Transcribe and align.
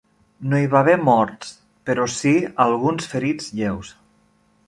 No 0.51 0.61
hi 0.61 0.69
va 0.69 0.79
haver 0.79 0.95
morts, 1.09 1.51
però 1.89 2.07
sí 2.15 2.33
alguns 2.67 3.09
ferits 3.13 3.53
lleus. 3.61 3.93